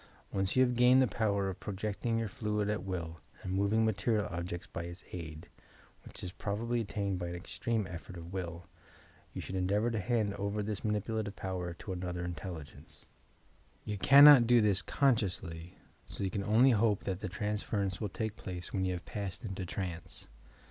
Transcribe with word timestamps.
Once 0.31 0.55
yon 0.55 0.65
have 0.65 0.75
gained 0.75 0.99
the 0.99 1.05
power 1.07 1.47
of 1.47 1.59
pro 1.59 1.75
jecting 1.75 2.17
your 2.17 2.27
fluid 2.27 2.71
at 2.71 2.83
will 2.83 3.19
and 3.43 3.53
moving 3.53 3.85
material 3.85 4.25
objects 4.31 4.65
by 4.65 4.81
its 4.85 5.03
aid 5.11 5.47
(which 6.03 6.23
is 6.23 6.31
probably 6.31 6.81
attained 6.81 7.19
by 7.19 7.27
an 7.27 7.35
extreme 7.35 7.85
effort 7.85 8.17
of 8.17 8.33
will) 8.33 8.65
you 9.31 9.41
should 9.41 9.53
endeavour 9.53 9.91
to 9.91 9.99
hand 9.99 10.33
over 10.39 10.63
this 10.63 10.79
manipu 10.81 11.21
lative 11.21 11.35
power 11.35 11.73
to 11.75 11.93
another 11.93 12.27
iDtelligene^e. 12.27 13.03
You 13.85 13.99
cannot 13.99 14.47
do 14.47 14.59
this 14.59 14.81
consciously 14.81 15.77
so 16.07 16.23
you 16.23 16.31
can 16.31 16.43
only 16.43 16.71
hope 16.71 17.03
that 17.03 17.19
the 17.19 17.29
transference 17.29 18.01
will 18.01 18.09
take 18.09 18.35
plaee 18.35 18.73
when 18.73 18.85
you 18.85 18.93
have 18.93 19.05
passed 19.05 19.45
into 19.45 19.67
trance. 19.67 20.25